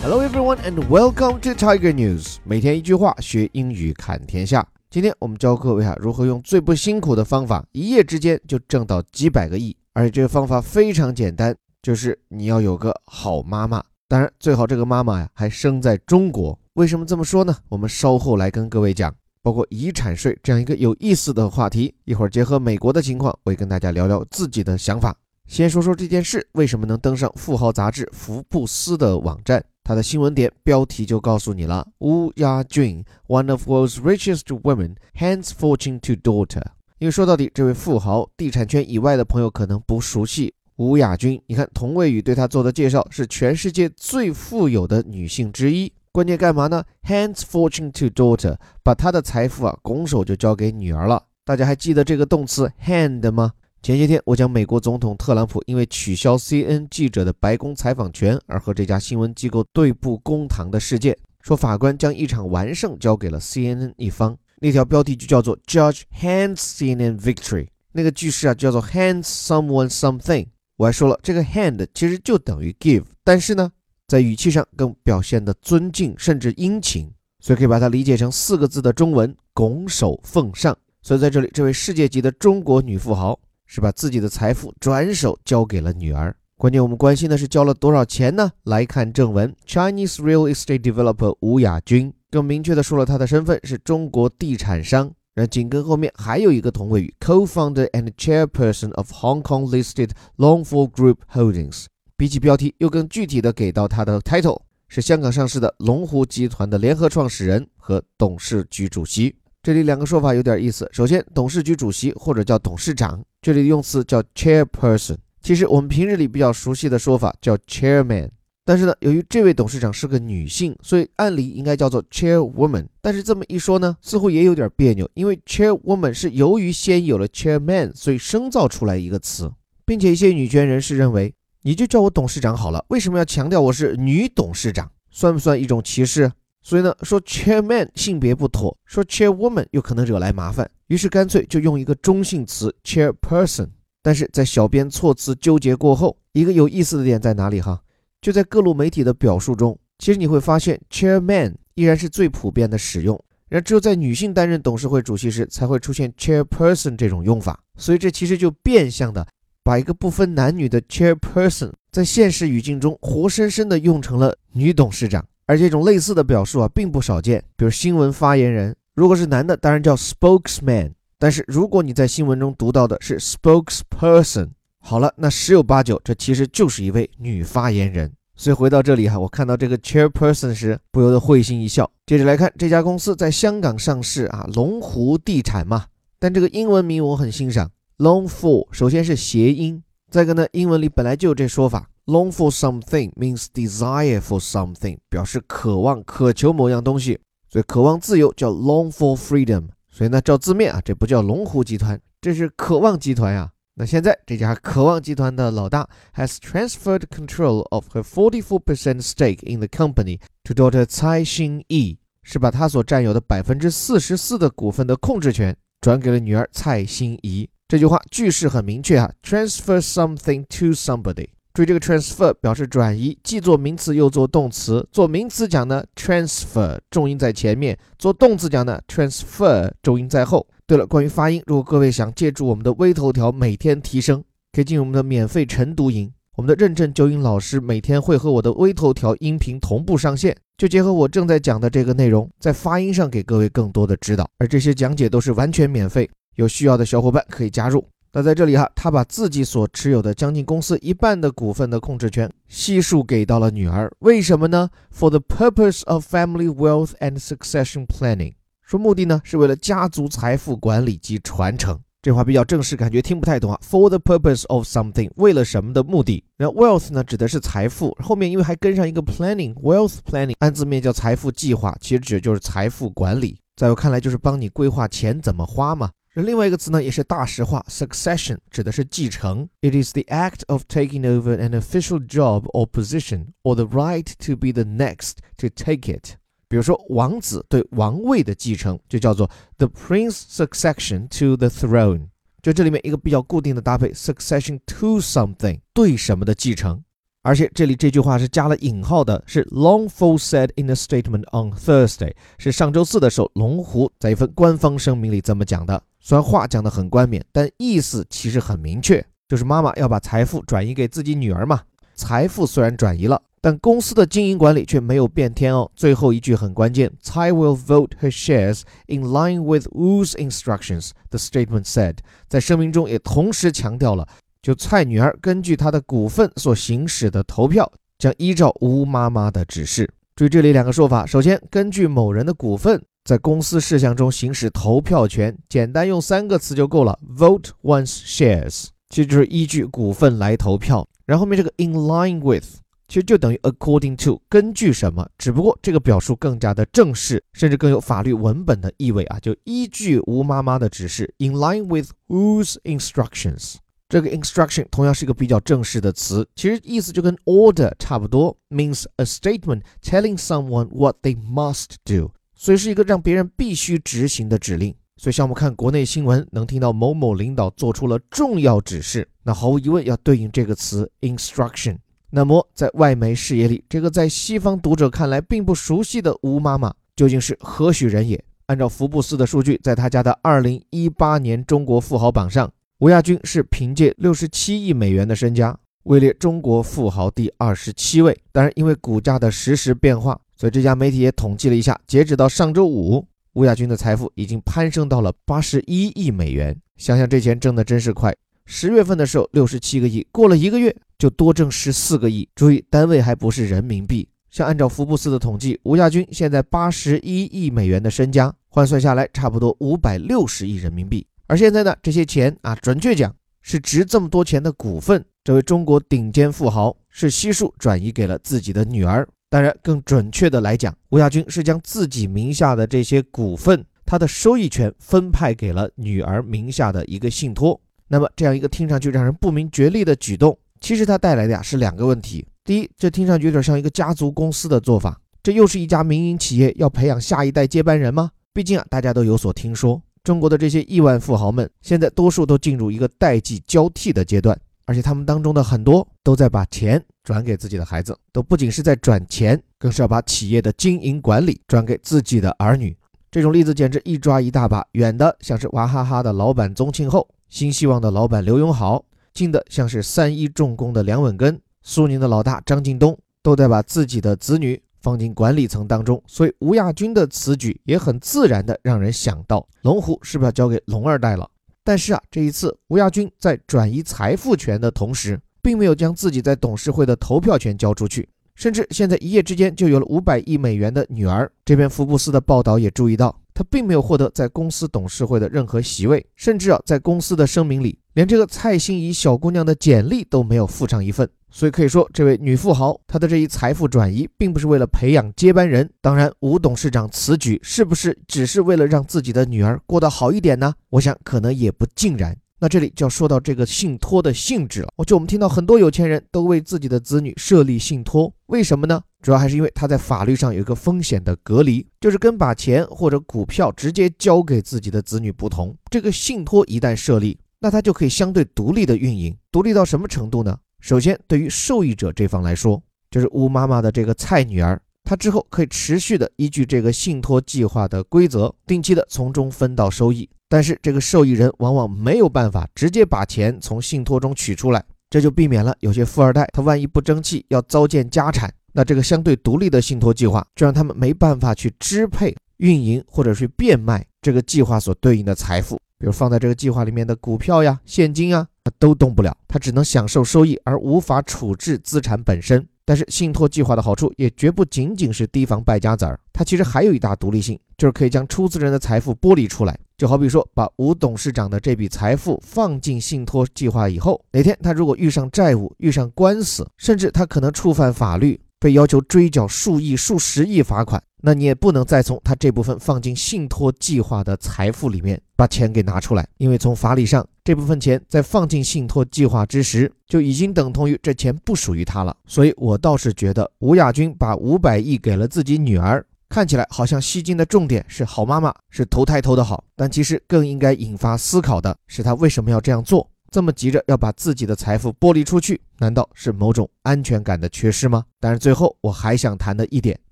[0.00, 2.36] Hello everyone and welcome to Tiger News。
[2.44, 4.66] 每天一句话，学英语看天下。
[4.88, 9.76] 今天我们教各位啊，如何用最不辛苦的方法，一夜之间就挣到几百个亿。
[9.92, 13.82] 而且这个方法非常简单，就是你要有个好妈妈。
[14.06, 16.58] 当然，最好这个妈妈呀还生在中国。
[16.74, 17.54] 为什么这么说呢？
[17.68, 19.14] 我们稍后来跟各位讲。
[19.40, 25.16] 包括遗产税这样一个有意思的话题，一会儿结合美国的情况，我也跟大家聊聊自己的想法。
[25.46, 36.62] 先说说这件事为什么能登上富豪杂志福布斯的网站，它的新闻点标题就告诉你了：吴亚军，one of world's richest women, hands fortune to daughter。
[36.98, 41.40] 因为说到底，这位富豪，地产圈以外的朋友可能不熟悉吴亚军。
[41.46, 45.90] 你看，童卫宇对他做的介绍是全世界最富有的女性之一。
[46.12, 51.24] 关键干嘛呢？Hands fortune to daughter，把她的财富啊拱手就交给女儿了。
[51.46, 53.52] 大家还记得这个动词 hand 吗？
[53.80, 64.36] 前些天我讲美国总统特朗普因为取消 CNN 记者的白宫采访权而和这家新闻机构对簿公堂的事件，说法官将一场完胜交给了 CNN 一方。
[64.60, 70.46] 那条标题就叫做 Judge hands CNN victory，那个句式啊叫做 hands someone something。
[70.76, 73.70] 我还说了，这个 hand 其实就等于 give，但是呢。
[74.08, 80.74] 在语气上更表现的尊敬甚至殷勤，所以可以把它理解成四个字的中文“拱手奉上”。
[81.04, 83.38] 所以在这里，这位世界级的中国女富豪
[83.68, 86.34] 是把自己的财富转手交给了女儿。
[86.56, 88.50] 关键我们关心的是交了多少钱呢？
[88.64, 95.12] 来看正文：Chinese real estate developer 吴亚军更明确的说了他的身份是中国地产商。
[95.34, 101.84] 然后紧跟后面还有一个同位语：co-founder and chairperson of Hong Kong listed Longfor Group Holdings。
[102.16, 109.36] 比起标题，又更具体的给到他的 title 是香港上市的龙湖集团的联合创始人和董事局主席。
[109.68, 110.88] 这里两个说法有点意思。
[110.94, 115.16] 首先，董事局主席或者叫董事长，这里的用词叫 chairperson。
[115.42, 118.30] 其实我们平日里比较熟悉的说法叫 chairman。
[118.64, 122.86] 但是呢，由于这位董事长是个女性，所以按理应该叫做 chairwoman。
[123.02, 129.52] 但是这么一说呢，似乎也有点别扭，因为 chairwoman 是由于先有了 chairman，所以生造出来一个词，
[129.84, 131.34] 并且一些女权人士认为。
[131.60, 134.90] 你就叫我董事长好了，为什么要强调我是女董事长？
[135.10, 136.32] 算不算一种歧视？
[136.68, 143.68] 所以呢，说 chairman 性别不妥，说 chairwoman 又可能惹来麻烦，于是干脆就用一个中性词 chairperson。
[144.02, 147.80] 但是在小编措辞纠结过后，一个有意思的点在哪里哈？
[148.20, 153.18] 就在各路媒体的表述中，其实你会发现 chairman 依然是最普遍的使用，
[153.48, 159.26] 然只有在女性担任董事会主席时才会出现 chairperson 这种用法，所以这其实就变相的。
[159.62, 167.42] 把一个不分男女的 chairperson 在现实语境中活生生的用成了女董事长，而这种类似的表述啊并不少见。
[167.56, 174.50] 比如新闻发言人，如果是男的，当然叫 spokesman，但是如果你在新闻中读到的是 spokesperson，
[174.80, 178.12] 好了，那十有八九这其实就是一位女发言人。
[178.36, 181.90] 所以回到这里哈，我看到这个 chairperson 时不由得会心一笑。
[182.06, 185.86] 接着来看这家公司在香港上市啊，龙湖地产嘛，
[186.20, 187.70] 但这个英文名我很欣赏。
[187.96, 191.88] Long for 首先是谐音，再一个呢，英文里本来就有这说法。
[192.08, 197.20] Long for something means desire for something，表示渴望、渴求某样东西，
[197.50, 199.68] 所以渴望自由叫 long for freedom。
[199.90, 203.52] 所以呢，照字面啊，这不叫龙湖集团，这是渴望集团呀。
[203.74, 217.46] 那现在这家渴望集团的老大 has transferred control of her 44% stake in the company to daughter 蔡新义，是把他所占有的百分之四十四的股份的控制权转给了女儿蔡欣怡。
[217.68, 221.28] 这句话句式很明确哈，transfer something to somebody。
[221.58, 224.86] 注意这个 transfer 表示转移，既做名词又做动词。
[224.92, 230.46] 做名词讲呢，transfer 重音在前面；做动词讲呢，transfer 重音在后。
[230.68, 236.08] 对了，关于发音，如果各位想借助我们的微头条每天提升，可以进入我们的免费晨读营。
[236.36, 244.30] 我们的认证纠音老师每天会和我的微头条音频同步上线，就结合我正在讲的这个内容，在发音上给各位更多的指导。
[244.38, 246.08] 而这些讲解都是完全免费。
[246.36, 247.84] 有需要的小伙伴可以加入。
[248.12, 253.92] 那在这里哈，他把自己所持有的将近公司一半的股份的控制权悉数给到了女儿。
[254.00, 261.78] 为什么呢？For the purpose of family wealth and succession planning，说目的呢是为了家族财富管理及传承。
[262.00, 263.60] 这话比较正式，感觉听不太懂啊。
[263.62, 266.24] For the purpose of something，为了什么的目的？
[266.38, 273.38] 那 wealth 呢指的是财富，后面因为还跟上一个 planning，wealth planning，按字面叫财富计划，其实指的就是财富管理。
[273.56, 275.90] 在我看来，就是帮你规划钱怎么花嘛。
[276.13, 279.49] 另外一个词呢，也是大实话，succession 指的是继承。
[279.61, 284.35] It is the act of taking over an official job or position, or the right to
[284.35, 286.17] be the next to take it。
[286.47, 289.27] 比如说，王子对王位的继承就叫做
[289.57, 292.09] the prince succession to the throne。
[292.43, 296.83] 就这里面一个比较固定的搭配，succession to something 对什么的继承。
[297.28, 305.82] 而且这里这句话是加了引号的，是 Longfall said in a statement on Thursday，是上周四的时候，龙湖在一份官方声明里这么讲的。
[306.00, 311.60] 虽然话讲得很冠冕，但意思其实很明确，就是妈妈要把财富转移给自己女儿嘛。
[311.94, 315.70] 财富虽然转移了，但公司的经营管理却没有变天哦。
[315.76, 320.92] 最后一句很关键，Tai will vote her shares in line with Wu's instructions.
[321.10, 321.96] The statement said，
[322.26, 324.08] 在声明中也同时强调了，
[324.42, 329.88] 就蔡女儿根据她的股份所行使的投票，将依照吴妈妈的指示。
[330.14, 340.86] 注意这里两个说法，首先根据某人的股份在公司事项中行使投票权，简单用三个词就够了，vote one's shares，其实就是依据股份来投票。
[341.06, 342.44] 然后面这个 in line with，
[342.88, 345.08] 其实就等于 according to，根据什么？
[345.16, 349.18] 只不过这个表述更加的正式，甚至更有法律文本的意味啊！
[349.20, 353.54] 就依据吴妈妈的指示，in line with whose instructions。
[353.88, 364.74] 这个 instruction 同样是一个比较正式的词，其实意思就跟 order 差不多，means a statement telling someone what they must do，所以是一个让别人必须执行的指令。
[364.98, 371.78] 所以，像我们看国内新闻，能听到某某领导做出了重要指示，那毫无疑问要对应这个词 instruction。
[372.10, 378.22] 那么，在外媒视野里，这个在西方读者看来并不熟悉的吴妈妈究竟是何许人也？
[378.46, 382.50] 按照福布斯的数据，在他家的2018年中国富豪榜上，
[382.80, 388.16] 吴亚军是凭借67亿美元的身家位列中国富豪第二十七位。
[388.30, 393.04] 当然，因为股价的实时变化，所以这家媒体也统计了一下，截止到上周五。
[393.32, 398.14] 吴亚军的财富已经攀升到了八十一亿美元，想想这钱挣的真是快。
[398.46, 402.28] 十月份的时候六十七个亿，过了一个月就多挣十四个亿。
[402.36, 404.08] 注意，单位还不是人民币。
[404.30, 411.04] 像按照福布斯的统计，吴亚军现在八十一亿美元的身家，换算下来差不多五百六十亿人民币。
[411.28, 419.06] 而现在呢，这些钱啊，准确讲是值这么多钱的股份，这位中国顶尖富豪是悉数转移给了自己的女儿。
[419.28, 427.60] 当然，更准确的来讲，吴亚军是将自己名下的这些股份，他的收益权分派给了女儿名下的一个信托。
[427.88, 432.26] 那么，这样一个听上去让人不明觉厉的举动，其实它带来的呀是两个问题。
[432.42, 438.10] 第一，这听上去有点像一个家族公司的做法，这又是一家民营企业要培养下一代接班人吗？
[438.32, 444.34] 毕竟啊，大家都有所听说，中国的这些亿万富豪们，现在多数都进入一个代际交替的阶段。
[444.64, 452.74] 而且他们当中的很多都在把钱转给自己的孩子，都不仅是在转钱，更是要把企业的经营管理转给自己的儿女。
[453.10, 458.82] 这种例子简直一抓一大把，远的像是娃哈哈的老板宗庆后，新希望的老板刘永好，
[459.12, 466.02] 近的像是三一重工的梁稳根，苏宁的老大张近东，都在把自己的子女放进管理层当中。
[466.06, 471.28] 所以吴亚军的此举也很自然的让人想到，龙湖是不是要交给龙二代了？
[471.62, 481.30] 但是啊，这一次吴亚军在转移财富权的同时，并没有将自己在董事会的投票权交出去，甚至现在一夜之间就有了五百亿美元的女儿。
[481.44, 491.08] 这篇福布斯的报道也注意到，他并没有获得在公司董事会的任何席位，甚至啊，在公司的声明里，连这个蔡欣怡小姑娘的简历都没有附上一份。
[491.30, 495.70] 所以可以说，这位女富豪她的这一财富转移，并不是为了培养接班人。
[495.80, 500.52] 当然，吴董事长此举是不是只是为了让自己的女儿过得好一点呢？
[500.70, 502.18] 我想可能也不尽然。
[502.40, 504.68] 那这里就要说到这个信托的性质了。
[504.74, 508.80] 我就我们听到很多有钱人都为自己的子女设立信托，为什么呢？
[509.02, 515.56] 主要还是因为他在法律上有一个风险的隔离，就是跟把钱或者股票直接交给自己的子女不同。
[515.70, 520.36] 这个信托一旦设立，那它就可以相对独立的运营，独立到什么程度呢？
[520.60, 530.08] 首先，对于受益者这方来说，就是吴妈妈的这个蔡女儿，她之后可以持续的依据这个信托计划的规则，定期的从中分到收益。
[530.28, 545.56] 但是，这个受益人往往没有办法直接把钱从信托中取出来，这就避免了有些富二代他万一不争气要糟践家产，那这个相对独立的信托计划就让他们没办法去支配、运营或者是变卖这个计划所对应的财富。
[545.78, 552.44] 比如放在这个计划里面的股票呀、现金啊，他都动不了，他只能享受收益，而无法处置资产本身。
[552.64, 559.58] 但是信托计划的好处也绝不仅仅是提防败家子儿，它其实还有一大独立性，就是可以将出资人的财富剥离出来。
[559.78, 568.20] 就好比说，把吴董事长的这笔财富放进信托计划以后，哪天他如果遇上债务、遇上官司，甚至他可能触犯法律。
[568.40, 581.96] 被要求追缴数亿、数十亿罚款，那你也不能再从他这部分放进信托计划的财富里面把钱给拿出来，因为从法理上，这部分钱在放进信托计划之时就已经等同于这钱不属于他了。
[582.06, 592.88] 所以我倒是觉得吴亚军把五百亿给了自己女儿，看起来好像吸金的重点是好妈妈，是投胎投的好，但其实更应该引发思考的是他为什么要这样做。
[593.10, 597.84] 这么急着要把自己的财富剥离出去，难道是某种安全感的缺失吗？
[597.98, 599.78] 但是最后我还想谈的一点，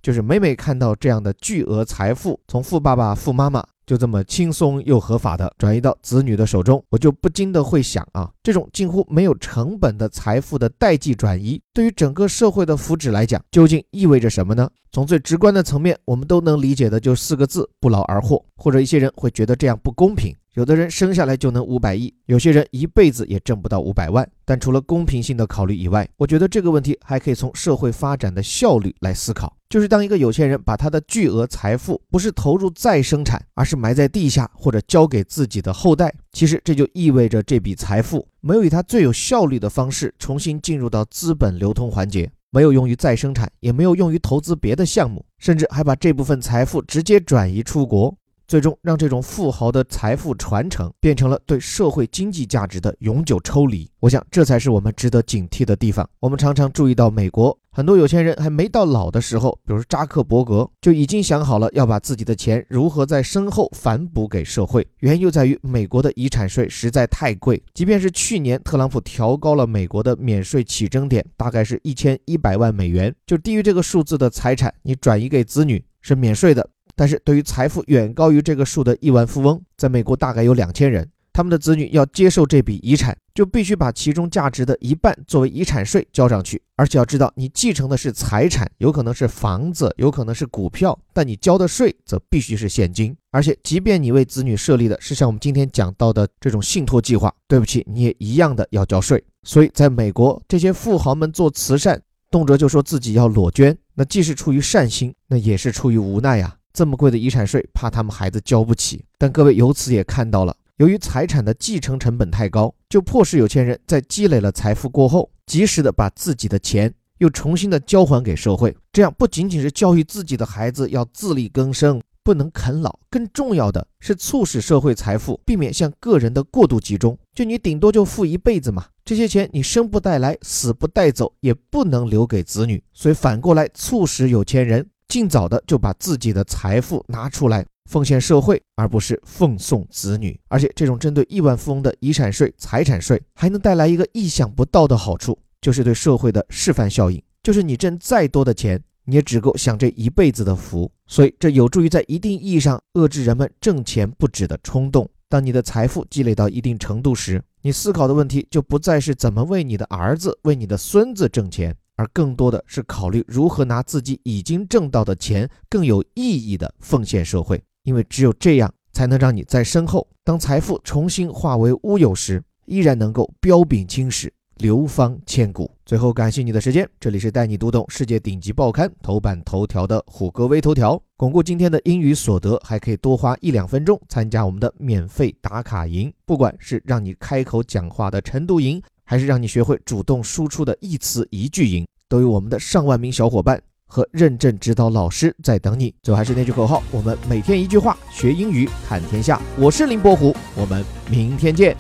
[0.03, 3.67] 就是每每看到这样的巨额财富从富爸爸、富妈妈。
[3.87, 14.69] 就这么轻松又合法的转移到子女的手中，我就不禁的会想啊，这种近乎没有成本的财富的代际转移，对于整个社会的福祉来讲，究竟意味着什么呢？
[14.91, 18.45] 从最直观的层面，我们都能理解的就四个字：不劳而获。
[18.57, 20.35] 或者一些人会觉得这样不公平。
[20.55, 24.29] 有的人生下来就能五百亿，有些人一辈子也挣不到五百万。
[24.45, 29.56] 但除了公平性的考虑以外，我觉得这个问题还可以从社会发展的效率来思考。
[29.69, 48.17] 就是当一个有钱人把他的巨额财富不是投入再生产，而是埋在地下或者交给自己的后代，其实这就意味着这笔财富没有以他最有效率的方式重新进入到资本流通环节，没有用于再生产，也没有用于投资别的项目，甚至还把这部分财富直接转移出国。
[48.49, 53.91] 最终让这种富豪的财富传承变成了对社会经济价值的永久抽离。
[53.99, 56.09] 我想，这才是我们值得警惕的地方。
[56.21, 64.89] 我们常常注意到，美国很多有钱人还没到老的时候，比如扎克伯格，就已经想好了要把自己的钱如何在身后反哺给社会。
[65.01, 67.63] 原因就在于美国的遗产税实在太贵。
[67.75, 76.67] 即便是去年特朗普调高了美国的免税起征点，大概是一千一百万美元，就低于这个数字的财产，你转移给子女是免税的。
[76.95, 86.63] 但是对于财富远高于这个数的亿万富翁，在美国大概有两千人，他们的子女要接受这笔遗产，就必须把其中价值的一半作为遗产税交上去。
[86.77, 93.15] 而且要知道，你继承的是财产，有可能是房子，有可能是股票，但你交的税则必须是现金。
[93.33, 99.23] 而且，即便你为子女设立的是像我们今天讲到的这种信托计划，对不起，你也一样的要交税。
[99.43, 102.01] 所以，在美国，这些富豪们做慈善，
[102.31, 106.57] 动辄就说自己要裸捐，那既是出于善心，那也是出于无奈呀。
[106.73, 109.05] 这么贵的遗产税，怕他们孩子交不起。
[109.19, 118.77] 但各位由此也看到了，由于财产的继承成本太高，就迫使有钱人在积累了财富过后，及时的把自己的钱又重新的交还给社会。
[118.93, 127.19] 这样不仅仅是教育自己的孩子要自力更生，不能啃老，更重要的是促使社会财富避免向个人的过度集中。
[127.33, 132.85] 就你顶多就富一辈子嘛，这些钱你生不带来，死不带走，也不能留给子女。
[132.93, 134.87] 所以反过来促使有钱人。
[135.09, 140.39] 尽早的就把自己的财富拿出来奉献社会，而不是奉送子女。
[140.49, 147.23] 而且，这种针对亿万富翁的遗产税、财产税，还能带来一个意想不到的好处，就是对社会的示范效应。
[147.43, 150.91] 就是你挣再多的钱，你也只够享这一辈子的福。
[151.07, 155.09] 所以，这有助于在一定意义上遏制人们挣钱不止的冲动。
[155.29, 161.75] 当你的财富积累到一定程度时，你思考的问题就不再是怎么为你的儿子、为你的孙子挣钱。
[161.99, 175.71] 而更多的是考虑如何拿自己已经挣到的钱更有意义的奉献社会，因为只有这样才能让你在身后，当财富重新化为乌有时，依然能够彪炳青史，流芳千古。
[175.85, 188.83] 最后，感谢你的时间，这里是带你读懂世界顶级报刊头版头条的虎哥微头条，巩固今天的英语所得，还可以多花一两分钟参加我们的免费打卡营，不管是让你开口讲话的晨读营。
[189.09, 195.95] 还是让你学会主动输出的一词一句营，都有我们的上万名小伙伴和认证指导老师在等你。
[196.03, 199.41] 最后还是那句口号：我们每天一句话，学英语看天下。
[199.59, 201.77] 我是林伯虎，我们明天见。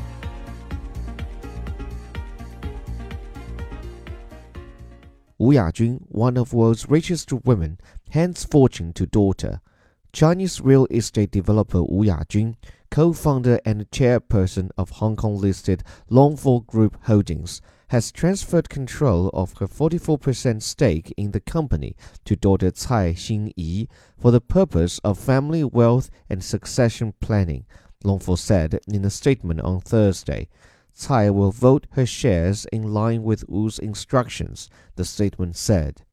[5.38, 7.76] 吴亚军，one of world's richest women,
[8.10, 9.58] hands fortune to daughter.
[10.12, 12.54] Chinese real estate developer Wu Yajun
[12.90, 20.62] co-founder and chairperson of Hong Kong-listed Longfor Group Holdings, has transferred control of her 44%
[20.62, 23.88] stake in the company to daughter Tsai Xin-yi
[24.18, 27.66] for the purpose of family wealth and succession planning,
[28.04, 30.48] Longfor said in a statement on Thursday.
[30.94, 36.05] Tsai will vote her shares in line with Wu's instructions, the statement said.